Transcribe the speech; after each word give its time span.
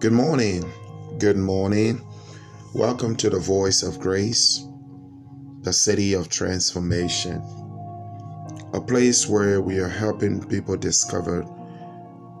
Good 0.00 0.12
morning. 0.12 0.64
Good 1.18 1.36
morning. 1.36 2.00
Welcome 2.72 3.16
to 3.16 3.30
the 3.30 3.40
Voice 3.40 3.82
of 3.82 3.98
Grace, 3.98 4.64
the 5.62 5.72
city 5.72 6.12
of 6.12 6.28
transformation, 6.28 7.42
a 8.72 8.80
place 8.80 9.26
where 9.26 9.60
we 9.60 9.80
are 9.80 9.88
helping 9.88 10.40
people 10.46 10.76
discover 10.76 11.44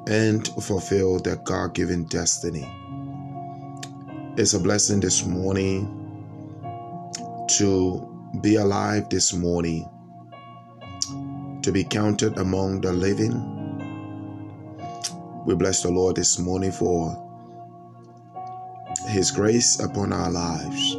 and 0.06 0.46
fulfill 0.62 1.18
their 1.18 1.34
God 1.34 1.74
given 1.74 2.04
destiny. 2.04 2.70
It's 4.36 4.54
a 4.54 4.60
blessing 4.60 5.00
this 5.00 5.26
morning 5.26 5.88
to 7.56 8.38
be 8.40 8.54
alive 8.54 9.08
this 9.08 9.32
morning, 9.32 9.84
to 11.62 11.72
be 11.72 11.82
counted 11.82 12.38
among 12.38 12.82
the 12.82 12.92
living. 12.92 13.34
We 15.44 15.56
bless 15.56 15.82
the 15.82 15.90
Lord 15.90 16.14
this 16.14 16.38
morning 16.38 16.70
for 16.70 17.24
his 19.08 19.30
grace 19.30 19.80
upon 19.80 20.12
our 20.12 20.30
lives. 20.30 20.96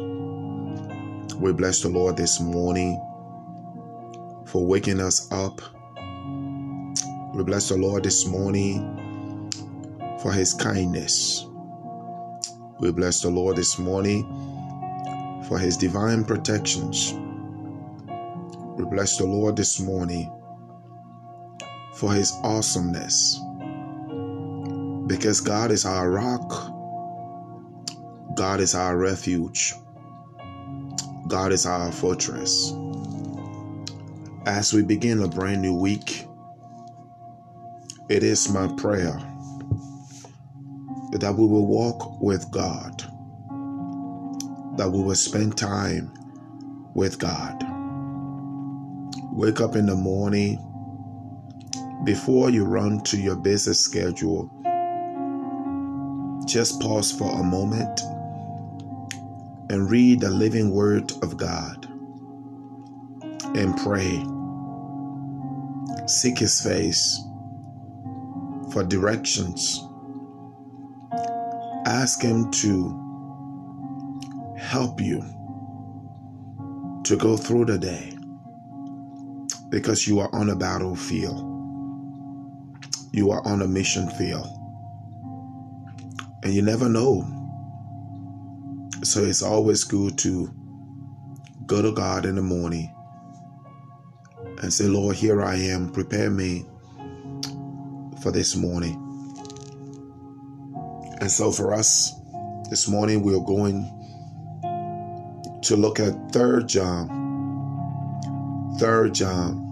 We 1.36 1.52
bless 1.52 1.80
the 1.80 1.88
Lord 1.88 2.16
this 2.16 2.40
morning 2.40 3.00
for 4.46 4.66
waking 4.66 5.00
us 5.00 5.30
up. 5.32 5.60
We 7.34 7.44
bless 7.44 7.68
the 7.68 7.76
Lord 7.76 8.02
this 8.02 8.26
morning 8.26 8.98
for 10.20 10.32
His 10.32 10.52
kindness. 10.52 11.46
We 12.80 12.90
bless 12.90 13.20
the 13.20 13.30
Lord 13.30 13.56
this 13.56 13.78
morning 13.78 14.24
for 15.48 15.58
His 15.58 15.76
divine 15.76 16.24
protections. 16.24 17.14
We 18.76 18.84
bless 18.86 19.18
the 19.18 19.26
Lord 19.26 19.56
this 19.56 19.78
morning 19.78 20.30
for 21.94 22.12
His 22.12 22.32
awesomeness. 22.42 23.40
Because 25.06 25.40
God 25.40 25.70
is 25.70 25.86
our 25.86 26.10
rock 26.10 26.79
God 28.40 28.60
is 28.60 28.74
our 28.74 28.96
refuge. 28.96 29.74
God 31.28 31.52
is 31.52 31.66
our 31.66 31.92
fortress. 31.92 32.72
As 34.46 34.72
we 34.72 34.82
begin 34.82 35.22
a 35.22 35.28
brand 35.28 35.60
new 35.60 35.74
week, 35.74 36.26
it 38.08 38.22
is 38.22 38.48
my 38.48 38.66
prayer 38.78 39.18
that 41.12 41.34
we 41.36 41.46
will 41.46 41.66
walk 41.66 42.18
with 42.22 42.50
God, 42.50 43.02
that 44.78 44.90
we 44.90 45.02
will 45.02 45.14
spend 45.14 45.58
time 45.58 46.10
with 46.94 47.18
God. 47.18 47.62
Wake 49.34 49.60
up 49.60 49.76
in 49.76 49.84
the 49.84 49.96
morning 49.96 50.56
before 52.04 52.48
you 52.48 52.64
run 52.64 53.02
to 53.02 53.18
your 53.18 53.36
busy 53.36 53.74
schedule. 53.74 54.50
Just 56.46 56.80
pause 56.80 57.12
for 57.12 57.30
a 57.38 57.42
moment 57.42 58.00
and 59.70 59.88
read 59.88 60.20
the 60.20 60.28
living 60.28 60.72
word 60.72 61.12
of 61.22 61.36
God 61.36 61.86
and 63.56 63.76
pray. 63.78 64.20
Seek 66.08 66.38
his 66.38 66.60
face 66.60 67.22
for 68.72 68.82
directions. 68.82 69.86
Ask 71.86 72.20
him 72.20 72.50
to 72.50 73.06
help 74.58 75.00
you 75.00 75.20
to 77.04 77.16
go 77.16 77.36
through 77.36 77.66
the 77.66 77.78
day 77.78 78.16
because 79.68 80.04
you 80.04 80.18
are 80.18 80.34
on 80.34 80.50
a 80.50 80.56
battlefield. 80.56 81.46
You 83.12 83.30
are 83.30 83.46
on 83.46 83.62
a 83.62 83.68
mission 83.68 84.10
field. 84.10 84.48
And 86.42 86.52
you 86.52 86.62
never 86.62 86.88
know 86.88 87.39
so 89.10 89.24
it's 89.24 89.42
always 89.42 89.82
good 89.82 90.16
to 90.16 90.48
go 91.66 91.82
to 91.82 91.90
God 91.90 92.24
in 92.24 92.36
the 92.36 92.42
morning 92.42 92.94
and 94.62 94.72
say, 94.72 94.84
Lord, 94.84 95.16
here 95.16 95.42
I 95.42 95.56
am. 95.56 95.90
Prepare 95.90 96.30
me 96.30 96.64
for 98.22 98.30
this 98.30 98.54
morning. 98.54 98.94
And 101.20 101.28
so 101.28 101.50
for 101.50 101.74
us 101.74 102.12
this 102.70 102.86
morning, 102.86 103.24
we're 103.24 103.40
going 103.40 103.82
to 105.62 105.76
look 105.76 105.98
at 105.98 106.14
Third 106.30 106.68
John. 106.68 107.18
Third 108.78 109.12
John 109.12 109.66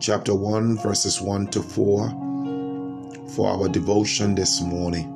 chapter 0.00 0.34
1 0.34 0.78
verses 0.78 1.20
1 1.20 1.48
to 1.48 1.62
4 1.62 3.28
for 3.28 3.50
our 3.50 3.68
devotion 3.68 4.34
this 4.34 4.62
morning. 4.62 5.11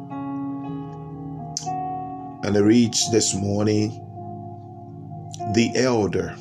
And 2.46 2.56
I 2.56 2.60
reached 2.60 3.10
this 3.10 3.34
morning 3.34 3.90
the 5.52 5.72
elder 5.74 6.36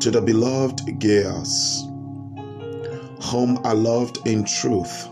to 0.00 0.10
the 0.10 0.20
beloved 0.20 1.00
Gaius, 1.00 1.84
whom 3.30 3.58
I 3.64 3.72
loved 3.72 4.26
in 4.26 4.44
truth. 4.44 5.08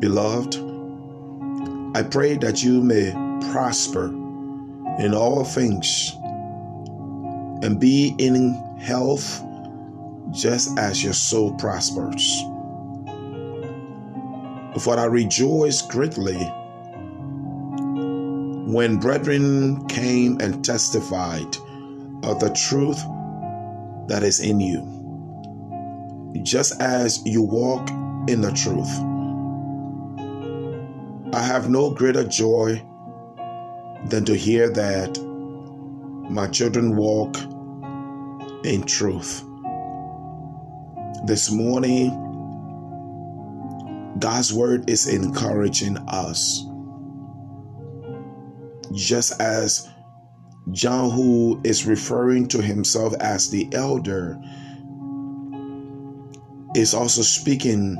Beloved, 0.00 0.56
I 1.96 2.02
pray 2.02 2.36
that 2.36 2.62
you 2.62 2.82
may 2.82 3.10
prosper 3.50 4.08
in 4.98 5.14
all 5.14 5.42
things 5.42 6.12
and 7.64 7.80
be 7.80 8.14
in 8.18 8.52
health 8.78 9.42
just 10.30 10.78
as 10.78 11.02
your 11.02 11.14
soul 11.14 11.54
prospers. 11.54 12.38
For 14.78 14.98
I 14.98 15.06
rejoice 15.06 15.80
greatly 15.80 16.52
when 18.72 18.96
brethren 18.96 19.86
came 19.86 20.40
and 20.40 20.64
testified 20.64 21.56
of 22.24 22.40
the 22.40 22.50
truth 22.54 23.02
that 24.08 24.22
is 24.22 24.40
in 24.40 24.60
you, 24.60 24.82
just 26.42 26.80
as 26.80 27.22
you 27.26 27.42
walk 27.42 27.90
in 28.28 28.40
the 28.40 28.52
truth. 28.52 28.88
I 31.34 31.42
have 31.42 31.68
no 31.68 31.90
greater 31.90 32.24
joy 32.24 32.82
than 34.06 34.24
to 34.24 34.34
hear 34.34 34.70
that 34.70 35.18
my 36.30 36.46
children 36.48 36.96
walk 36.96 37.36
in 38.64 38.84
truth. 38.86 39.44
This 41.26 41.50
morning, 41.50 42.10
God's 44.18 44.52
word 44.52 44.88
is 44.88 45.06
encouraging 45.06 45.98
us 46.08 46.64
just 48.94 49.40
as 49.40 49.88
John, 50.70 51.10
who 51.10 51.60
is 51.64 51.86
referring 51.86 52.48
to 52.48 52.62
himself 52.62 53.14
as 53.14 53.50
the 53.50 53.68
elder, 53.72 54.38
is 56.74 56.94
also 56.94 57.22
speaking 57.22 57.96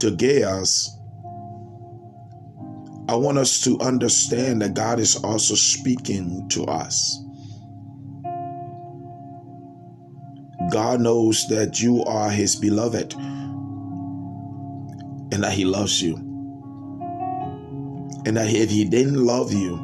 to 0.00 0.10
Gaius. 0.10 0.98
I 3.08 3.14
want 3.16 3.38
us 3.38 3.62
to 3.64 3.78
understand 3.80 4.62
that 4.62 4.74
God 4.74 4.98
is 4.98 5.16
also 5.16 5.54
speaking 5.54 6.48
to 6.50 6.64
us. 6.64 7.22
God 10.70 11.00
knows 11.00 11.46
that 11.48 11.80
you 11.80 12.02
are 12.04 12.30
His 12.30 12.56
beloved 12.56 13.12
and 15.32 15.44
that 15.44 15.52
He 15.52 15.64
loves 15.66 16.00
you. 16.02 16.31
And 18.24 18.36
that 18.36 18.52
if 18.52 18.70
he 18.70 18.84
didn't 18.84 19.24
love 19.24 19.52
you, 19.52 19.76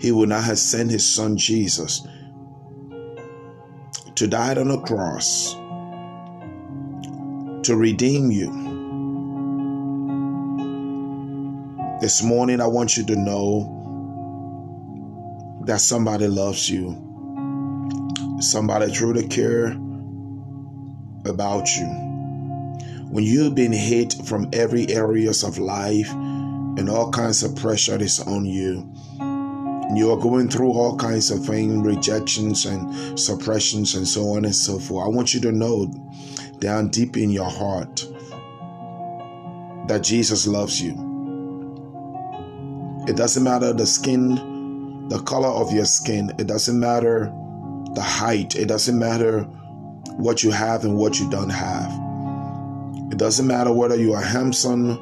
he 0.00 0.12
would 0.12 0.28
not 0.28 0.44
have 0.44 0.58
sent 0.58 0.90
his 0.90 1.06
son 1.06 1.36
Jesus 1.36 2.06
to 4.16 4.26
die 4.26 4.54
on 4.54 4.70
a 4.70 4.80
cross 4.80 5.54
to 7.64 7.76
redeem 7.76 8.30
you. 8.30 8.50
This 12.00 12.22
morning, 12.22 12.60
I 12.60 12.66
want 12.66 12.96
you 12.96 13.06
to 13.06 13.16
know 13.16 13.80
that 15.64 15.80
somebody 15.80 16.26
loves 16.28 16.68
you. 16.68 17.00
Somebody 18.40 18.92
truly 18.92 19.26
care 19.26 19.68
about 21.24 21.74
you 21.76 21.86
when 23.08 23.24
you've 23.24 23.54
been 23.54 23.72
hit 23.72 24.14
from 24.26 24.50
every 24.52 24.88
areas 24.90 25.44
of 25.44 25.56
life 25.56 26.12
and 26.78 26.88
all 26.90 27.10
kinds 27.10 27.42
of 27.42 27.56
pressure 27.56 28.00
is 28.00 28.20
on 28.20 28.44
you. 28.44 28.90
You 29.94 30.10
are 30.12 30.18
going 30.18 30.48
through 30.48 30.72
all 30.72 30.96
kinds 30.96 31.30
of 31.30 31.44
things 31.44 31.86
rejections 31.86 32.64
and 32.66 33.18
suppressions 33.18 33.94
and 33.94 34.08
so 34.08 34.30
on 34.30 34.44
and 34.44 34.54
so 34.54 34.78
forth. 34.78 35.06
I 35.06 35.08
want 35.08 35.34
you 35.34 35.40
to 35.40 35.52
know 35.52 35.86
down 36.58 36.88
deep 36.88 37.16
in 37.16 37.30
your 37.30 37.50
heart 37.50 38.06
that 39.88 40.02
jesus 40.02 40.46
loves 40.46 40.80
you. 40.80 40.92
It 43.06 43.16
doesn't 43.16 43.44
matter 43.44 43.72
the 43.74 43.86
skin 43.86 44.54
the 45.08 45.20
color 45.20 45.48
of 45.48 45.72
your 45.72 45.84
skin. 45.84 46.32
It 46.38 46.46
doesn't 46.46 46.78
matter 46.78 47.32
the 47.94 48.02
height. 48.02 48.56
It 48.56 48.66
doesn't 48.66 48.98
matter 48.98 49.42
what 50.16 50.42
you 50.42 50.50
have 50.50 50.84
and 50.84 50.96
what 50.96 51.20
you 51.20 51.28
don't 51.30 51.50
have. 51.50 51.92
It 53.12 53.18
doesn't 53.18 53.46
matter 53.46 53.72
whether 53.72 53.96
you 53.96 54.14
are 54.14 54.22
handsome, 54.22 54.98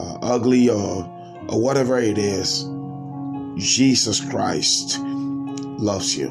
uh, 0.00 0.18
ugly, 0.22 0.68
or, 0.68 1.04
or 1.48 1.60
whatever 1.60 1.98
it 1.98 2.18
is. 2.18 2.64
Jesus 3.56 4.20
Christ 4.20 4.98
loves 5.00 6.16
you. 6.16 6.28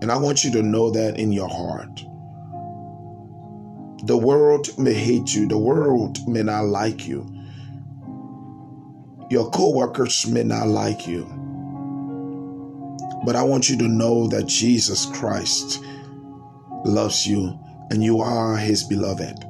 And 0.00 0.10
I 0.10 0.16
want 0.16 0.44
you 0.44 0.52
to 0.52 0.62
know 0.62 0.90
that 0.90 1.18
in 1.18 1.32
your 1.32 1.48
heart. 1.48 2.04
The 4.04 4.16
world 4.16 4.78
may 4.78 4.94
hate 4.94 5.34
you, 5.34 5.48
the 5.48 5.58
world 5.58 6.26
may 6.28 6.42
not 6.42 6.66
like 6.66 7.06
you. 7.06 7.26
Your 9.30 9.50
co-workers 9.50 10.26
may 10.26 10.44
not 10.44 10.68
like 10.68 11.06
you. 11.06 11.24
But 13.24 13.36
I 13.36 13.42
want 13.42 13.68
you 13.68 13.76
to 13.78 13.88
know 13.88 14.28
that 14.28 14.46
Jesus 14.46 15.06
Christ 15.06 15.82
loves 16.84 17.26
you 17.26 17.58
and 17.90 18.02
you 18.02 18.20
are 18.20 18.56
his 18.56 18.84
beloved. 18.84 19.44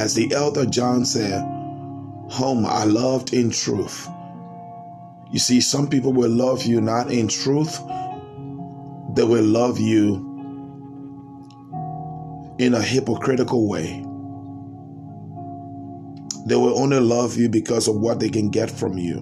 As 0.00 0.14
the 0.14 0.32
elder 0.32 0.64
John 0.64 1.04
said, 1.04 1.42
Whom 2.32 2.64
I 2.64 2.84
loved 2.84 3.34
in 3.34 3.50
truth. 3.50 4.08
You 5.30 5.38
see, 5.38 5.60
some 5.60 5.90
people 5.90 6.14
will 6.14 6.30
love 6.30 6.64
you 6.64 6.80
not 6.80 7.12
in 7.12 7.28
truth, 7.28 7.78
they 9.14 9.24
will 9.24 9.44
love 9.44 9.78
you 9.78 10.14
in 12.58 12.72
a 12.72 12.80
hypocritical 12.80 13.68
way. 13.68 14.02
They 16.46 16.56
will 16.56 16.78
only 16.78 17.00
love 17.00 17.36
you 17.36 17.50
because 17.50 17.86
of 17.86 17.96
what 17.96 18.20
they 18.20 18.30
can 18.30 18.48
get 18.48 18.70
from 18.70 18.96
you. 18.96 19.18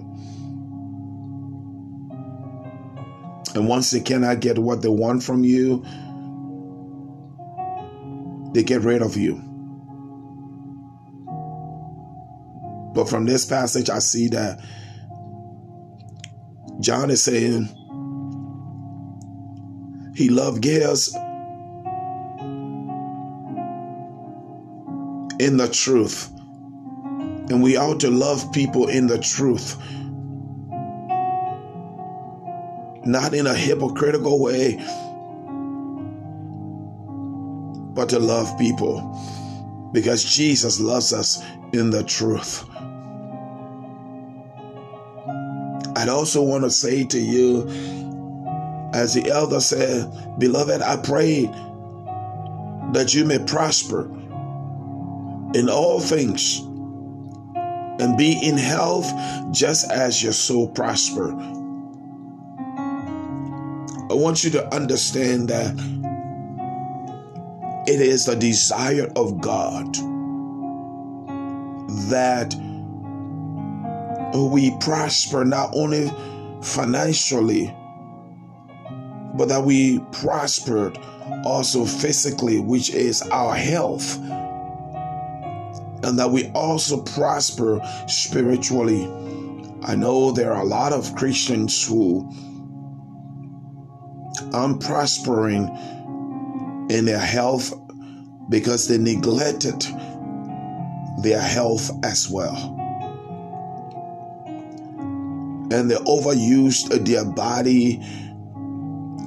And 3.53 3.67
once 3.67 3.91
they 3.91 3.99
cannot 3.99 4.39
get 4.39 4.57
what 4.57 4.81
they 4.81 4.87
want 4.87 5.23
from 5.23 5.43
you, 5.43 5.83
they 8.53 8.63
get 8.63 8.83
rid 8.83 9.01
of 9.01 9.17
you. 9.17 9.48
But 12.99 13.07
from 13.07 13.23
this 13.23 13.45
passage, 13.45 13.89
I 13.89 13.99
see 13.99 14.27
that 14.27 14.59
John 16.81 17.09
is 17.09 17.21
saying 17.23 17.69
he 20.17 20.27
loved 20.27 20.61
Gaius 20.61 21.15
in 25.39 25.55
the 25.55 25.69
truth. 25.71 26.29
And 27.49 27.63
we 27.63 27.77
ought 27.77 28.01
to 28.01 28.11
love 28.11 28.51
people 28.51 28.89
in 28.89 29.07
the 29.07 29.17
truth. 29.17 29.77
Not 33.05 33.33
in 33.33 33.47
a 33.47 33.55
hypocritical 33.55 34.41
way, 34.41 34.75
but 37.93 38.09
to 38.09 38.19
love 38.19 38.59
people. 38.59 39.17
Because 39.93 40.21
Jesus 40.25 40.81
loves 40.81 41.13
us 41.13 41.41
in 41.71 41.91
the 41.91 42.03
truth. 42.03 42.65
I'd 46.09 46.13
also 46.13 46.41
want 46.41 46.63
to 46.63 46.71
say 46.71 47.03
to 47.05 47.19
you, 47.19 47.67
as 48.95 49.13
the 49.13 49.29
elder 49.29 49.59
said, 49.59 50.11
Beloved, 50.39 50.81
I 50.81 50.97
pray 50.97 51.45
that 52.93 53.13
you 53.13 53.25
may 53.25 53.37
prosper 53.37 54.05
in 55.53 55.69
all 55.69 55.99
things 55.99 56.61
and 58.01 58.17
be 58.17 58.39
in 58.41 58.57
health 58.57 59.05
just 59.51 59.91
as 59.91 60.23
your 60.23 60.33
soul 60.33 60.67
prosper. 60.69 61.31
I 64.09 64.15
want 64.15 64.43
you 64.43 64.49
to 64.49 64.73
understand 64.73 65.49
that 65.49 65.75
it 67.87 68.01
is 68.01 68.25
the 68.25 68.35
desire 68.35 69.11
of 69.15 69.39
God 69.41 69.93
that 72.09 72.55
we 74.33 74.75
prosper 74.79 75.43
not 75.43 75.71
only 75.73 76.11
financially, 76.61 77.73
but 79.35 79.47
that 79.47 79.63
we 79.63 79.99
prospered 80.11 80.97
also 81.45 81.85
physically, 81.85 82.59
which 82.59 82.89
is 82.91 83.21
our 83.23 83.55
health, 83.55 84.17
and 86.03 86.17
that 86.17 86.29
we 86.29 86.47
also 86.49 87.01
prosper 87.01 87.81
spiritually. 88.07 89.05
I 89.83 89.95
know 89.95 90.31
there 90.31 90.53
are 90.53 90.61
a 90.61 90.65
lot 90.65 90.93
of 90.93 91.15
Christians 91.15 91.87
who 91.87 92.29
aren't 94.53 94.81
prospering 94.81 95.67
in 96.89 97.05
their 97.05 97.19
health 97.19 97.73
because 98.49 98.87
they 98.87 98.97
neglected 98.97 99.85
their 101.21 101.41
health 101.41 101.91
as 102.03 102.29
well 102.29 102.78
and 105.71 105.89
they 105.89 105.95
overused 105.95 107.05
their 107.05 107.25
body, 107.25 107.99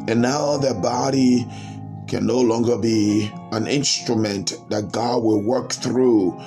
and 0.09 0.21
now 0.21 0.57
their 0.57 0.75
body 0.75 1.47
can 2.09 2.27
no 2.27 2.41
longer 2.41 2.77
be 2.77 3.31
an 3.53 3.67
instrument 3.67 4.53
that 4.69 4.93
God 4.93 5.23
will 5.23 5.43
work 5.43 5.73
through. 5.73 6.39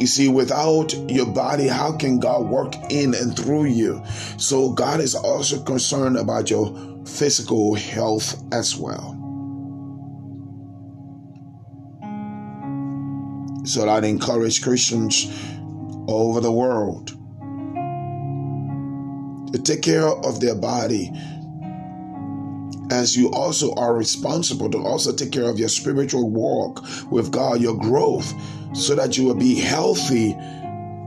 You 0.00 0.06
see, 0.06 0.28
without 0.28 0.94
your 1.10 1.26
body, 1.26 1.68
how 1.68 1.94
can 1.96 2.18
God 2.18 2.48
work 2.48 2.74
in 2.88 3.14
and 3.14 3.36
through 3.36 3.66
you? 3.66 4.02
So, 4.38 4.70
God 4.70 5.00
is 5.00 5.14
also 5.14 5.62
concerned 5.62 6.16
about 6.16 6.48
your 6.48 6.74
physical 7.04 7.74
health 7.74 8.42
as 8.50 8.74
well. 8.76 9.14
So, 13.64 13.86
I'd 13.86 14.04
encourage 14.04 14.62
Christians 14.62 15.30
over 16.18 16.40
the 16.40 16.52
world 16.52 17.08
to 19.52 19.58
take 19.62 19.82
care 19.82 20.06
of 20.06 20.40
their 20.40 20.54
body 20.54 21.10
as 22.90 23.16
you 23.16 23.30
also 23.30 23.72
are 23.74 23.94
responsible 23.94 24.70
to 24.70 24.78
also 24.78 25.12
take 25.12 25.32
care 25.32 25.48
of 25.48 25.58
your 25.58 25.68
spiritual 25.68 26.28
walk 26.28 26.84
with 27.10 27.30
God, 27.30 27.60
your 27.60 27.76
growth, 27.76 28.34
so 28.74 28.94
that 28.94 29.16
you 29.16 29.24
will 29.24 29.34
be 29.34 29.54
healthy 29.54 30.32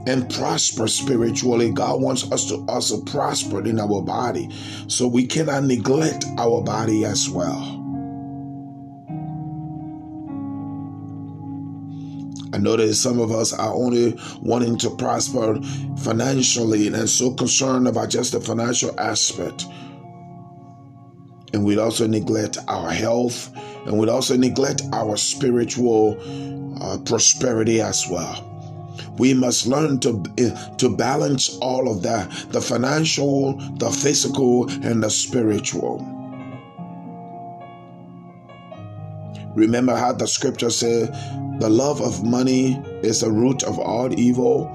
and 0.05 0.29
prosper 0.29 0.87
spiritually. 0.87 1.71
God 1.71 2.01
wants 2.01 2.31
us 2.31 2.47
to 2.49 2.65
also 2.67 3.01
prosper 3.01 3.65
in 3.65 3.79
our 3.79 4.01
body. 4.01 4.49
So 4.87 5.07
we 5.07 5.25
cannot 5.25 5.65
neglect 5.65 6.25
our 6.37 6.61
body 6.61 7.05
as 7.05 7.29
well. 7.29 7.82
I 12.53 12.57
know 12.57 12.75
that 12.77 12.93
some 12.93 13.19
of 13.19 13.31
us 13.31 13.51
are 13.51 13.73
only 13.73 14.15
wanting 14.39 14.77
to 14.77 14.91
prosper 14.91 15.59
financially 16.03 16.85
and 16.87 17.09
so 17.09 17.33
concerned 17.33 17.87
about 17.87 18.09
just 18.09 18.31
the 18.33 18.39
financial 18.39 18.97
aspect. 18.99 19.65
And 21.51 21.65
we'd 21.65 21.79
also 21.79 22.05
neglect 22.05 22.59
our 22.67 22.91
health 22.91 23.51
and 23.87 23.97
we'd 23.97 24.09
also 24.09 24.37
neglect 24.37 24.83
our 24.93 25.17
spiritual 25.17 26.17
uh, 26.79 26.99
prosperity 26.99 27.81
as 27.81 28.07
well. 28.07 28.49
We 29.17 29.33
must 29.33 29.65
learn 29.65 29.99
to, 30.01 30.23
uh, 30.39 30.75
to 30.75 30.95
balance 30.95 31.57
all 31.57 31.91
of 31.91 32.03
that 32.03 32.29
the 32.51 32.61
financial, 32.61 33.53
the 33.77 33.89
physical, 33.89 34.69
and 34.69 35.01
the 35.01 35.09
spiritual. 35.09 36.22
Remember 39.55 39.95
how 39.95 40.13
the 40.13 40.27
scripture 40.27 40.69
said, 40.69 41.13
the 41.59 41.69
love 41.69 42.01
of 42.01 42.23
money 42.23 42.81
is 43.03 43.21
the 43.21 43.31
root 43.31 43.63
of 43.63 43.79
all 43.79 44.17
evil? 44.19 44.71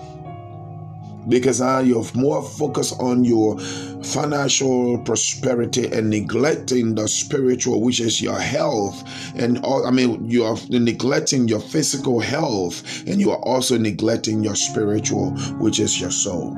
Because 1.29 1.61
now 1.61 1.81
you're 1.81 2.07
more 2.15 2.43
focused 2.43 2.99
on 3.01 3.25
your 3.25 3.59
financial 3.59 4.99
prosperity 4.99 5.93
and 5.93 6.09
neglecting 6.09 6.95
the 6.95 7.07
spiritual, 7.07 7.83
which 7.83 8.01
is 8.01 8.23
your 8.23 8.39
health. 8.39 9.05
And 9.35 9.59
all, 9.65 9.87
I 9.87 9.91
mean, 9.91 10.31
you 10.31 10.45
are 10.45 10.57
neglecting 10.71 11.49
your 11.49 11.61
physical 11.61 12.21
health, 12.21 13.07
and 13.07 13.21
you 13.21 13.31
are 13.31 13.45
also 13.45 13.77
neglecting 13.77 14.43
your 14.43 14.57
spiritual, 14.57 15.33
which 15.59 15.81
is 15.81 16.01
your 16.01 16.13
soul. 16.13 16.57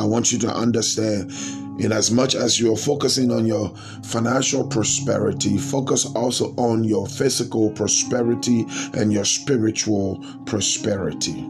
I 0.00 0.04
want 0.04 0.32
you 0.32 0.38
to 0.38 0.48
understand 0.48 1.30
in 1.78 1.92
as 1.92 2.10
much 2.10 2.34
as 2.34 2.58
you're 2.58 2.74
focusing 2.74 3.30
on 3.30 3.44
your 3.44 3.68
financial 4.02 4.66
prosperity, 4.66 5.58
focus 5.58 6.06
also 6.16 6.54
on 6.56 6.84
your 6.84 7.06
physical 7.06 7.70
prosperity 7.72 8.64
and 8.94 9.12
your 9.12 9.26
spiritual 9.26 10.24
prosperity. 10.46 11.46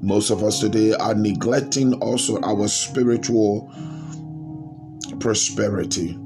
Most 0.00 0.30
of 0.30 0.42
us 0.42 0.60
today 0.60 0.94
are 0.94 1.14
neglecting 1.14 1.92
also 2.00 2.40
our 2.40 2.66
spiritual 2.66 3.70
prosperity, 5.18 6.18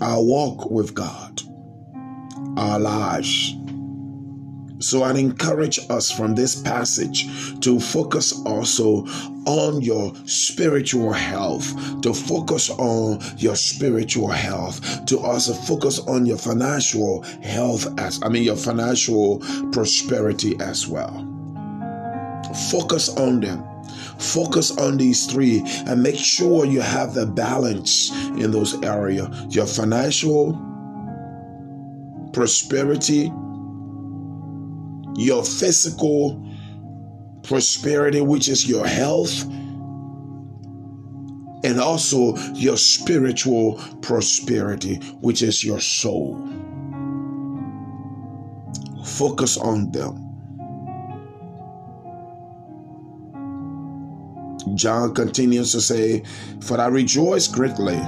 our 0.00 0.20
walk 0.20 0.72
with 0.72 0.92
God, 0.92 1.40
our 2.56 2.80
lives. 2.80 3.54
So 4.82 5.04
I'd 5.04 5.16
encourage 5.16 5.78
us 5.90 6.10
from 6.10 6.34
this 6.34 6.60
passage 6.60 7.26
to 7.60 7.78
focus 7.78 8.32
also 8.44 9.06
on 9.46 9.80
your 9.80 10.12
spiritual 10.26 11.12
health, 11.12 12.00
to 12.02 12.12
focus 12.12 12.68
on 12.70 13.20
your 13.38 13.54
spiritual 13.54 14.28
health, 14.28 15.06
to 15.06 15.18
also 15.20 15.54
focus 15.54 16.00
on 16.00 16.26
your 16.26 16.36
financial 16.36 17.22
health 17.42 17.86
as 17.98 18.20
I 18.22 18.28
mean 18.28 18.42
your 18.42 18.56
financial 18.56 19.38
prosperity 19.70 20.56
as 20.60 20.88
well. 20.88 21.28
Focus 22.70 23.08
on 23.16 23.40
them. 23.40 23.64
Focus 24.18 24.76
on 24.78 24.96
these 24.96 25.26
three 25.26 25.62
and 25.86 26.02
make 26.02 26.18
sure 26.18 26.64
you 26.64 26.80
have 26.80 27.14
the 27.14 27.26
balance 27.26 28.10
in 28.10 28.50
those 28.50 28.80
areas. 28.82 29.28
Your 29.54 29.66
financial 29.66 30.60
prosperity, 32.32 33.32
your 35.16 35.44
physical 35.44 36.46
prosperity, 37.42 38.20
which 38.20 38.48
is 38.48 38.68
your 38.68 38.86
health, 38.86 39.42
and 41.64 41.80
also 41.80 42.36
your 42.54 42.76
spiritual 42.76 43.80
prosperity, 44.00 44.96
which 45.20 45.42
is 45.42 45.64
your 45.64 45.80
soul. 45.80 46.48
Focus 49.04 49.56
on 49.56 49.90
them. 49.92 50.18
John 54.74 55.14
continues 55.14 55.72
to 55.72 55.80
say, 55.80 56.22
For 56.60 56.80
I 56.80 56.86
rejoice 56.86 57.46
greatly 57.48 57.98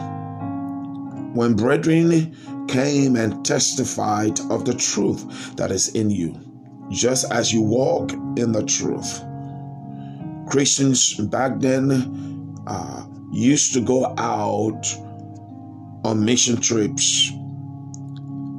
when 1.34 1.54
brethren 1.54 2.66
came 2.68 3.16
and 3.16 3.44
testified 3.44 4.38
of 4.50 4.64
the 4.64 4.75
truth 4.75 5.56
that 5.56 5.70
is 5.70 5.94
in 5.94 6.11
you 6.11 6.44
just 6.91 7.31
as 7.33 7.53
you 7.53 7.62
walk 7.62 8.12
in 8.12 8.53
the 8.53 8.64
truth. 8.64 9.25
Christians 10.49 11.14
back 11.14 11.59
then 11.59 12.55
uh, 12.67 13.07
used 13.33 13.75
to 13.75 13.81
go 13.81 14.14
out 14.19 14.87
on 16.05 16.25
mission 16.25 16.61
trips. 16.61 17.31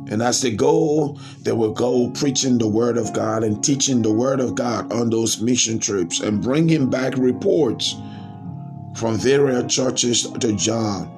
And 0.07 0.21
as 0.21 0.41
they 0.41 0.51
go, 0.51 1.17
they 1.41 1.51
will 1.51 1.71
go 1.71 2.09
preaching 2.11 2.57
the 2.57 2.67
word 2.67 2.97
of 2.97 3.13
God 3.13 3.43
and 3.43 3.63
teaching 3.63 4.01
the 4.01 4.11
word 4.11 4.39
of 4.39 4.55
God 4.55 4.91
on 4.91 5.09
those 5.09 5.41
mission 5.41 5.79
trips 5.79 6.19
and 6.19 6.41
bringing 6.41 6.89
back 6.89 7.17
reports 7.17 7.95
from 8.95 9.17
various 9.17 9.73
churches 9.73 10.29
to 10.29 10.53
John. 10.53 11.11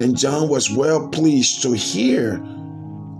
And 0.00 0.16
John 0.16 0.48
was 0.48 0.70
well 0.70 1.08
pleased 1.08 1.62
to 1.62 1.72
hear 1.72 2.42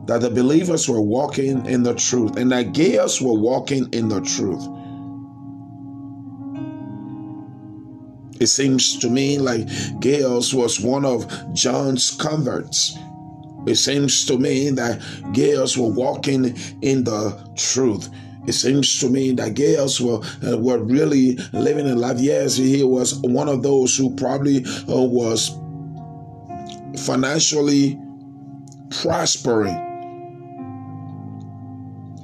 that 0.06 0.20
the 0.20 0.30
believers 0.30 0.88
were 0.88 1.00
walking 1.00 1.64
in 1.66 1.82
the 1.82 1.94
truth 1.94 2.36
and 2.36 2.52
that 2.52 2.72
Gaius 2.72 3.20
were 3.20 3.38
walking 3.38 3.88
in 3.92 4.08
the 4.08 4.20
truth. 4.20 4.68
It 8.40 8.48
seems 8.48 8.98
to 8.98 9.08
me 9.08 9.38
like 9.38 9.66
Gaius 10.00 10.52
was 10.52 10.80
one 10.80 11.04
of 11.04 11.54
John's 11.54 12.10
converts. 12.10 12.98
It 13.66 13.76
seems 13.76 14.26
to 14.26 14.36
me 14.36 14.70
that 14.70 15.00
Gaius 15.32 15.78
were 15.78 15.88
walking 15.88 16.54
in 16.82 17.04
the 17.04 17.52
truth. 17.56 18.10
It 18.46 18.52
seems 18.52 19.00
to 19.00 19.08
me 19.08 19.32
that 19.32 19.54
Gaius 19.54 20.00
were, 20.00 20.20
uh, 20.46 20.58
were 20.58 20.78
really 20.78 21.38
living 21.54 21.86
in 21.86 21.96
life. 21.96 22.20
Yes, 22.20 22.56
he 22.56 22.84
was 22.84 23.14
one 23.20 23.48
of 23.48 23.62
those 23.62 23.96
who 23.96 24.14
probably 24.16 24.66
uh, 24.66 25.00
was 25.00 25.48
financially 27.06 27.98
prospering 28.90 29.93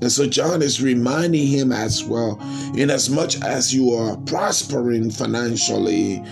and 0.02 0.11
so 0.11 0.26
John 0.26 0.62
is 0.62 0.80
reminding 0.80 1.47
him 1.47 1.73
as 1.73 2.02
well, 2.02 2.38
in 2.75 2.90
as 2.90 3.11
much 3.11 3.40
as 3.42 3.75
you 3.75 3.92
are 3.92 4.16
prospering 4.19 5.11
financially, 5.11 6.23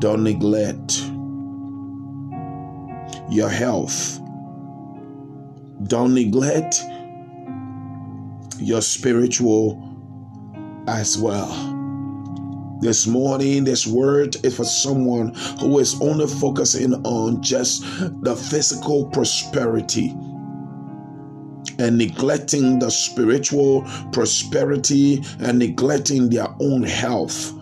don't 0.00 0.24
neglect 0.24 1.00
your 3.30 3.48
health. 3.48 4.18
Don't 5.84 6.14
neglect 6.14 6.80
your 8.58 8.82
spiritual 8.82 9.88
as 10.88 11.16
well. 11.16 11.68
This 12.80 13.06
morning, 13.06 13.62
this 13.62 13.86
word 13.86 14.36
is 14.44 14.56
for 14.56 14.64
someone 14.64 15.34
who 15.60 15.78
is 15.78 16.00
only 16.00 16.26
focusing 16.26 16.94
on 17.04 17.40
just 17.42 17.84
the 18.24 18.34
physical 18.34 19.06
prosperity 19.06 20.12
and 21.82 21.98
neglecting 21.98 22.78
the 22.78 22.90
spiritual 22.90 23.82
prosperity 24.12 25.20
and 25.40 25.58
neglecting 25.58 26.30
their 26.30 26.46
own 26.60 26.84
health. 26.84 27.52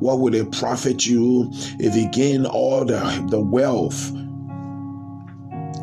What 0.00 0.18
will 0.18 0.34
it 0.34 0.50
profit 0.50 1.06
you 1.06 1.50
if 1.78 1.94
you 1.94 2.10
gain 2.10 2.46
all 2.46 2.84
the, 2.84 3.26
the 3.30 3.40
wealth 3.40 4.10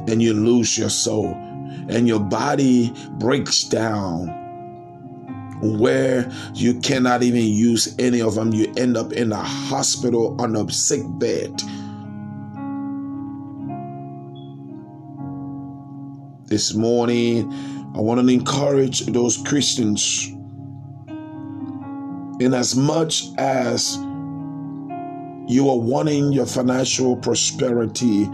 and 0.09 0.21
you 0.21 0.33
lose 0.33 0.77
your 0.77 0.89
soul 0.89 1.33
and 1.87 2.09
your 2.09 2.19
body 2.19 2.93
breaks 3.11 3.63
down 3.63 4.37
where 5.79 6.29
you 6.53 6.77
cannot 6.81 7.23
even 7.23 7.45
use 7.45 7.95
any 7.99 8.21
of 8.21 8.35
them? 8.35 8.53
You 8.53 8.71
end 8.75 8.97
up 8.97 9.13
in 9.13 9.31
a 9.31 9.41
hospital 9.41 10.35
on 10.41 10.57
a 10.57 10.69
sick 10.69 11.03
bed 11.05 11.61
This 16.51 16.73
morning, 16.73 17.49
I 17.95 18.01
want 18.01 18.19
to 18.19 18.27
encourage 18.27 19.05
those 19.05 19.37
Christians 19.37 20.27
in 22.41 22.53
as 22.53 22.75
much 22.75 23.27
as 23.37 23.95
you 25.47 25.69
are 25.69 25.79
wanting 25.79 26.33
your 26.33 26.45
financial 26.45 27.15
prosperity, 27.15 28.27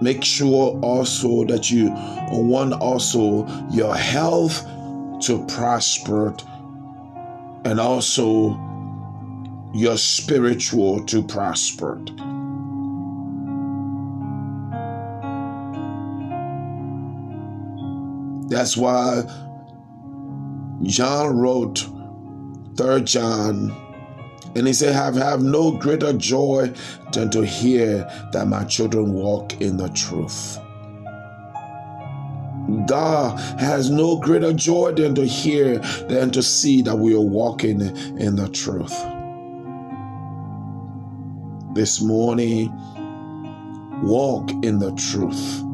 make 0.00 0.22
sure 0.22 0.78
also 0.84 1.44
that 1.46 1.68
you 1.68 1.90
want 2.30 2.74
also 2.74 3.44
your 3.72 3.96
health 3.96 4.64
to 5.22 5.44
prosper 5.48 6.36
and 7.64 7.80
also 7.80 8.50
your 9.74 9.96
spiritual 9.96 11.04
to 11.06 11.24
prosper. 11.24 12.00
That's 18.52 18.76
why 18.76 19.22
John 20.82 21.38
wrote 21.38 21.88
Third 22.76 23.06
John, 23.06 23.74
and 24.54 24.66
he 24.66 24.74
said, 24.74 24.94
"Have 24.94 25.14
have 25.14 25.42
no 25.42 25.72
greater 25.72 26.12
joy 26.12 26.72
than 27.12 27.30
to 27.30 27.46
hear 27.46 28.06
that 28.32 28.48
my 28.48 28.64
children 28.64 29.14
walk 29.14 29.58
in 29.62 29.78
the 29.78 29.88
truth." 29.88 30.58
God 32.86 33.40
has 33.58 33.88
no 33.90 34.16
greater 34.16 34.52
joy 34.52 34.92
than 34.92 35.14
to 35.14 35.24
hear 35.24 35.78
than 36.08 36.30
to 36.32 36.42
see 36.42 36.82
that 36.82 36.98
we 36.98 37.14
are 37.14 37.20
walking 37.20 37.80
in 38.18 38.36
the 38.36 38.48
truth. 38.48 38.94
This 41.74 42.02
morning, 42.02 42.70
walk 44.02 44.50
in 44.62 44.78
the 44.78 44.92
truth. 44.92 45.64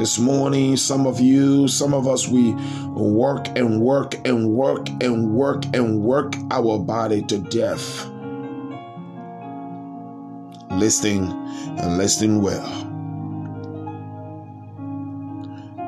This 0.00 0.18
morning, 0.18 0.78
some 0.78 1.06
of 1.06 1.20
you, 1.20 1.68
some 1.68 1.92
of 1.92 2.08
us, 2.08 2.26
we 2.26 2.52
work 2.94 3.48
and 3.48 3.82
work 3.82 4.14
and 4.26 4.48
work 4.48 4.88
and 5.02 5.34
work 5.34 5.62
and 5.74 6.00
work 6.00 6.34
our 6.50 6.78
body 6.78 7.20
to 7.24 7.36
death. 7.36 8.06
Listening 10.70 11.30
and 11.78 11.98
listening 11.98 12.40
well. 12.40 12.66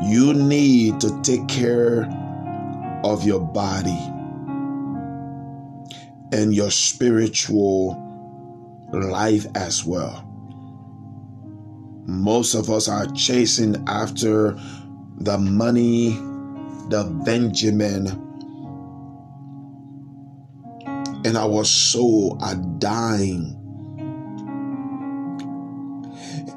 You 0.05 0.35
need 0.35 1.01
to 1.01 1.19
take 1.23 1.49
care 1.49 2.05
of 3.05 3.25
your 3.25 3.41
body 3.41 3.99
and 6.33 6.53
your 6.53 6.71
spiritual 6.71 7.97
life 8.93 9.47
as 9.55 9.87
well. 9.87 10.32
Most 12.13 12.55
of 12.55 12.69
us 12.69 12.89
are 12.89 13.07
chasing 13.07 13.83
after 13.89 14.53
the 15.17 15.39
money, 15.39 16.11
the 16.91 17.11
Benjamin, 17.25 18.07
and 21.25 21.37
our 21.39 21.65
soul 21.65 22.37
are 22.43 22.57
dying. 22.79 23.59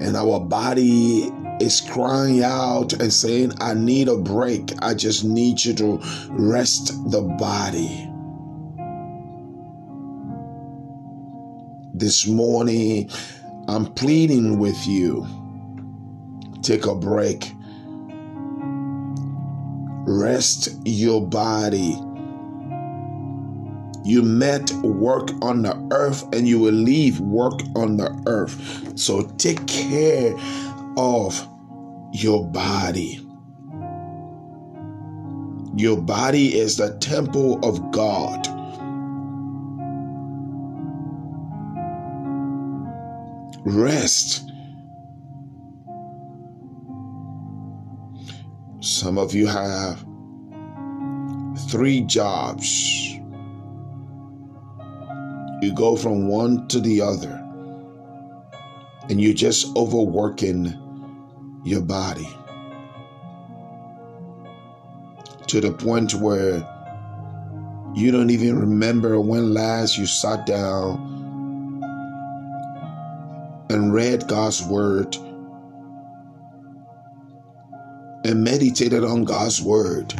And 0.01 0.17
our 0.17 0.41
body 0.41 1.31
is 1.61 1.79
crying 1.79 2.43
out 2.43 2.91
and 2.91 3.13
saying, 3.13 3.53
I 3.61 3.75
need 3.75 4.09
a 4.09 4.17
break. 4.17 4.73
I 4.81 4.93
just 4.93 5.23
need 5.23 5.63
you 5.63 5.73
to 5.75 5.99
rest 6.31 6.87
the 7.11 7.21
body. 7.21 8.11
This 11.93 12.27
morning, 12.27 13.09
I'm 13.69 13.85
pleading 13.93 14.59
with 14.59 14.85
you. 14.85 15.25
Take 16.65 16.87
a 16.87 16.95
break 16.95 17.53
rest 20.05 20.69
your 20.85 21.21
body. 21.25 21.99
You 24.03 24.21
met 24.21 24.71
work 24.83 25.29
on 25.41 25.63
the 25.63 25.75
earth 25.91 26.23
and 26.33 26.47
you 26.47 26.59
will 26.59 26.73
leave 26.73 27.19
work 27.19 27.59
on 27.75 27.97
the 27.97 28.11
earth. 28.27 28.99
So 28.99 29.23
take 29.37 29.65
care 29.67 30.35
of 30.97 31.47
your 32.13 32.47
body. 32.47 33.19
Your 35.75 35.97
body 35.97 36.57
is 36.57 36.77
the 36.77 36.97
temple 36.99 37.63
of 37.65 37.91
God. 37.91 38.47
Rest. 43.65 44.54
Some 49.05 49.19
of 49.19 49.35
you 49.35 49.45
have 49.45 50.03
three 51.69 52.01
jobs. 52.01 53.13
You 55.61 55.71
go 55.75 55.95
from 55.95 56.27
one 56.27 56.67
to 56.69 56.79
the 56.79 57.01
other, 57.01 57.39
and 59.07 59.21
you're 59.21 59.35
just 59.35 59.77
overworking 59.77 60.73
your 61.63 61.81
body 61.81 62.27
to 65.49 65.61
the 65.61 65.71
point 65.71 66.15
where 66.15 66.67
you 67.93 68.09
don't 68.09 68.31
even 68.31 68.59
remember 68.59 69.21
when 69.21 69.53
last 69.53 69.99
you 69.99 70.07
sat 70.07 70.47
down 70.47 71.83
and 73.69 73.93
read 73.93 74.27
God's 74.27 74.63
word 74.63 75.15
and 78.25 78.43
meditated 78.43 79.03
on 79.03 79.23
God's 79.23 79.61
word. 79.61 80.11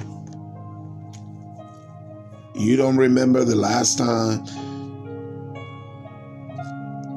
You 2.54 2.78
don't 2.78 2.98
remember 2.98 3.44
the 3.44 3.56
last 3.56 3.98
time 3.98 4.46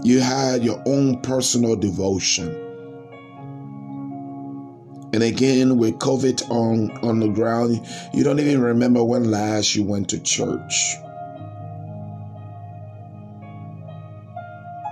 you 0.03 0.21
had 0.21 0.65
your 0.65 0.83
own 0.87 1.21
personal 1.21 1.77
devotion. 1.77 2.49
And 5.13 5.23
again, 5.23 5.77
with 5.77 5.99
COVID 5.99 6.51
on, 6.51 6.91
on 7.07 7.21
the 7.21 7.29
ground, 7.29 7.87
you 8.15 8.25
don't 8.25 8.41
even 8.41 8.63
remember 8.63 9.05
when 9.05 9.31
last 9.31 9.75
you 9.75 9.85
went 9.85 10.09
to 10.11 10.19
church. 10.21 10.97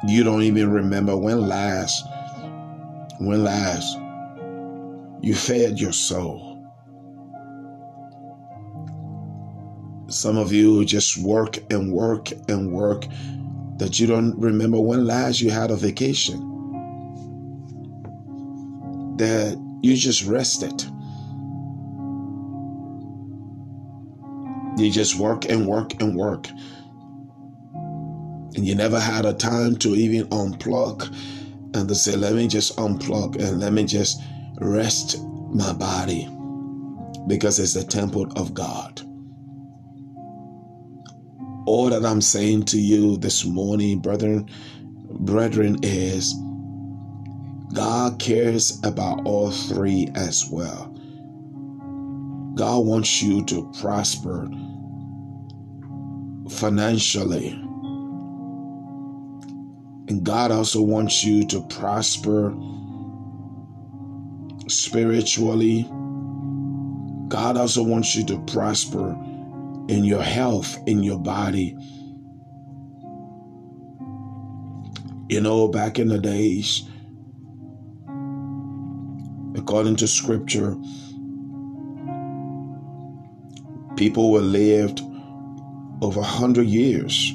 You 0.06 0.24
don't 0.24 0.42
even 0.42 0.70
remember 0.70 1.16
when 1.16 1.48
last, 1.48 2.04
when 3.18 3.42
last 3.44 3.98
you 5.22 5.34
fed 5.34 5.80
your 5.80 5.92
soul. 5.92 6.56
Some 10.08 10.36
of 10.36 10.52
you 10.52 10.84
just 10.84 11.18
work 11.18 11.58
and 11.72 11.92
work 11.92 12.30
and 12.48 12.72
work 12.72 13.06
that 13.78 13.98
you 13.98 14.06
don't 14.06 14.38
remember 14.38 14.80
when 14.80 15.06
last 15.06 15.40
you 15.40 15.50
had 15.50 15.70
a 15.70 15.76
vacation. 15.76 16.38
That 19.18 19.60
you 19.82 19.96
just 19.96 20.24
rested. 20.24 20.82
You 24.78 24.90
just 24.90 25.18
work 25.18 25.46
and 25.46 25.66
work 25.66 26.00
and 26.00 26.16
work. 26.16 26.48
And 28.54 28.66
you 28.66 28.74
never 28.74 29.00
had 29.00 29.24
a 29.26 29.32
time 29.32 29.76
to 29.76 29.94
even 29.94 30.28
unplug 30.28 31.12
and 31.74 31.88
to 31.88 31.94
say, 31.94 32.14
let 32.16 32.34
me 32.34 32.46
just 32.46 32.76
unplug 32.76 33.36
and 33.36 33.60
let 33.60 33.72
me 33.72 33.84
just 33.84 34.20
rest 34.60 35.18
my 35.52 35.72
body 35.72 36.28
because 37.26 37.58
it's 37.58 37.74
the 37.74 37.84
temple 37.84 38.30
of 38.36 38.54
God. 38.54 39.00
All 41.66 41.90
that 41.90 42.04
I'm 42.04 42.20
saying 42.20 42.64
to 42.66 42.78
you 42.78 43.16
this 43.16 43.44
morning, 43.44 43.98
brethren, 43.98 44.48
brethren, 45.10 45.78
is 45.82 46.34
God 47.72 48.18
cares 48.18 48.80
about 48.84 49.22
all 49.24 49.50
three 49.50 50.10
as 50.14 50.48
well. 50.50 50.92
God 52.54 52.86
wants 52.86 53.20
you 53.20 53.44
to 53.46 53.70
prosper 53.80 54.48
financially. 56.48 57.48
And 60.08 60.24
God 60.24 60.52
also 60.52 60.80
wants 60.80 61.24
you 61.24 61.44
to 61.48 61.60
prosper 61.62 62.54
spiritually. 64.68 65.82
God 67.28 67.56
also 67.56 67.82
wants 67.82 68.14
you 68.14 68.24
to 68.26 68.38
prosper 68.46 69.16
in 69.88 70.04
your 70.04 70.22
health, 70.22 70.76
in 70.86 71.02
your 71.02 71.18
body. 71.18 71.76
You 75.28 75.40
know, 75.40 75.68
back 75.68 75.98
in 75.98 76.08
the 76.08 76.18
days, 76.18 76.84
according 79.56 79.96
to 79.96 80.06
scripture, 80.06 80.76
people 83.96 84.30
were 84.30 84.40
lived 84.40 85.00
over 86.00 86.20
a 86.20 86.22
100 86.22 86.66
years. 86.66 87.32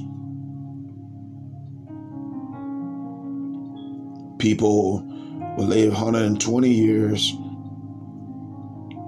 People 4.39 5.10
will 5.57 5.65
live 5.65 5.93
120 5.93 6.69
years, 6.69 7.33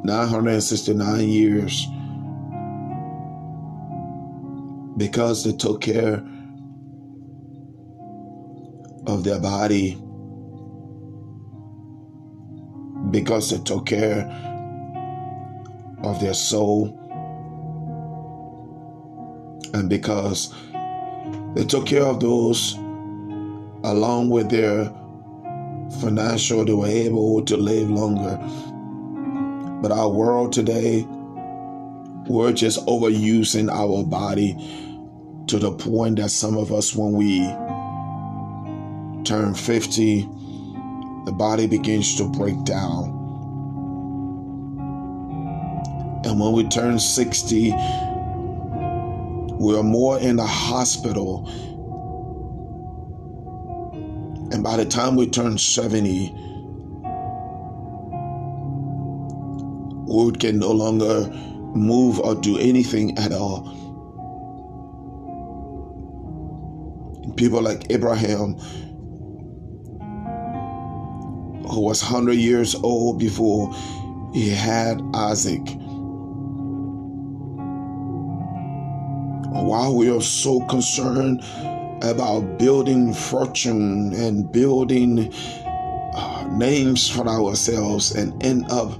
969 0.03 1.27
years, 1.27 1.87
because 4.97 5.43
they 5.43 5.53
took 5.53 5.81
care 5.81 6.23
of 9.07 9.23
their 9.23 9.39
body, 9.39 9.97
because 13.11 13.49
they 13.49 13.59
took 13.63 13.85
care 13.85 14.29
of 16.03 16.19
their 16.19 16.33
soul, 16.33 16.99
and 19.73 19.89
because 19.89 20.53
they 21.55 21.65
took 21.65 21.85
care 21.85 22.03
of 22.03 22.19
those 22.19 22.75
along 23.83 24.29
with 24.29 24.49
their 24.49 24.91
financial, 26.01 26.65
they 26.65 26.73
were 26.73 26.87
able 26.87 27.43
to 27.45 27.57
live 27.57 27.89
longer. 27.89 28.37
But 29.81 29.91
our 29.91 30.09
world 30.09 30.53
today, 30.53 31.05
we're 32.27 32.53
just 32.53 32.85
overusing 32.85 33.69
our 33.69 34.03
body 34.03 34.55
to 35.47 35.59
the 35.59 35.71
point 35.71 36.19
that 36.19 36.29
some 36.29 36.57
of 36.57 36.71
us, 36.71 36.95
when 36.95 37.11
we 37.13 37.41
turn 39.25 39.53
50, 39.53 40.21
the 41.25 41.31
body 41.31 41.67
begins 41.67 42.15
to 42.17 42.29
break 42.29 42.63
down. 42.63 43.19
And 46.25 46.39
when 46.39 46.53
we 46.53 46.67
turn 46.69 46.99
60, 46.99 47.71
we're 49.59 49.83
more 49.83 50.17
in 50.19 50.37
the 50.37 50.45
hospital. 50.45 51.49
And 54.53 54.63
by 54.63 54.77
the 54.77 54.85
time 54.85 55.15
we 55.15 55.27
turn 55.27 55.57
70, 55.57 56.31
we 60.07 60.31
can 60.33 60.59
no 60.59 60.69
longer 60.71 61.27
move 61.75 62.19
or 62.19 62.35
do 62.35 62.59
anything 62.59 63.17
at 63.17 63.31
all. 63.31 63.63
People 67.35 67.63
like 67.63 67.87
Abraham, 67.89 68.53
who 71.67 71.81
was 71.81 72.03
100 72.03 72.33
years 72.33 72.75
old 72.75 73.17
before 73.17 73.73
he 74.33 74.49
had 74.49 75.01
Isaac. 75.15 75.67
While 79.49 79.95
we 79.95 80.11
are 80.11 80.21
so 80.21 80.59
concerned 80.67 81.41
about 82.03 82.59
building 82.59 83.13
fortune 83.13 84.13
and 84.13 84.51
building 84.51 85.33
uh, 86.15 86.47
names 86.51 87.09
for 87.09 87.27
ourselves 87.27 88.13
and 88.13 88.43
end 88.43 88.69
up 88.69 88.91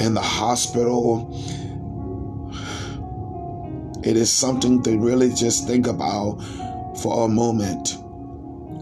in 0.00 0.14
the 0.14 0.22
hospital 0.22 1.34
it 4.08 4.16
is 4.16 4.32
something 4.32 4.82
to 4.84 4.96
really 4.98 5.30
just 5.34 5.66
think 5.66 5.86
about 5.86 6.40
for 7.02 7.26
a 7.26 7.28
moment. 7.28 7.96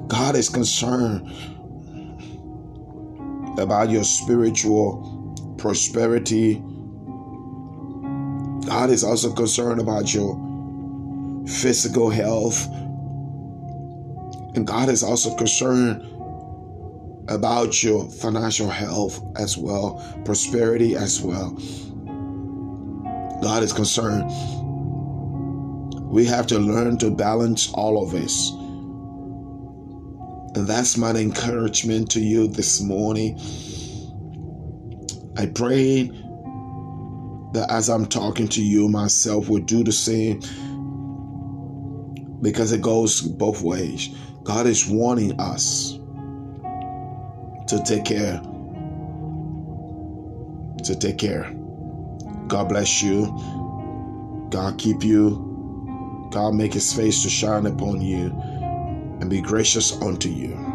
God 0.09 0.37
is 0.37 0.49
concerned 0.49 1.29
about 3.59 3.90
your 3.90 4.05
spiritual 4.05 5.35
prosperity. 5.59 6.62
God 8.66 8.90
is 8.90 9.03
also 9.03 9.33
concerned 9.33 9.81
about 9.81 10.14
your 10.14 10.37
physical 11.49 12.11
health. 12.11 12.68
And 14.57 14.66
God 14.66 14.88
is 14.88 15.03
also 15.03 15.35
concerned 15.37 16.03
about 17.29 17.83
your 17.83 18.09
financial 18.09 18.71
health 18.71 19.23
as 19.37 19.57
well, 19.59 20.03
prosperity 20.25 20.97
as 20.97 21.21
well. 21.21 21.51
God 23.42 23.62
is 23.62 23.73
concerned. 23.73 24.31
We 26.11 26.25
have 26.25 26.47
to 26.47 26.59
learn 26.59 26.97
to 26.99 27.11
balance 27.11 27.71
all 27.75 28.03
of 28.03 28.12
this. 28.12 28.51
And 30.57 30.66
that's 30.66 30.97
my 30.97 31.11
encouragement 31.11 32.11
to 32.12 32.21
you 32.21 32.49
this 32.49 32.81
morning. 32.81 33.38
I 35.37 35.47
pray 35.47 36.05
that 37.53 37.66
as 37.69 37.90
I'm 37.90 38.07
talking 38.07 38.49
to 38.49 38.62
you, 38.62 38.88
myself 38.88 39.51
will 39.51 39.61
do 39.61 39.85
the 39.85 39.92
same 39.92 40.40
because 42.40 42.73
it 42.73 42.81
goes 42.81 43.21
both 43.21 43.61
ways. 43.61 44.09
God 44.46 44.68
is 44.68 44.87
warning 44.87 45.40
us 45.40 45.98
to 47.66 47.82
take 47.85 48.04
care. 48.04 48.40
To 50.85 50.96
take 50.96 51.18
care. 51.18 51.52
God 52.46 52.68
bless 52.68 53.02
you. 53.02 53.26
God 54.50 54.78
keep 54.78 55.02
you. 55.02 56.28
God 56.30 56.54
make 56.54 56.74
his 56.74 56.92
face 56.92 57.24
to 57.24 57.28
shine 57.28 57.66
upon 57.66 58.00
you 58.00 58.26
and 59.20 59.28
be 59.28 59.40
gracious 59.40 60.00
unto 60.00 60.28
you. 60.28 60.65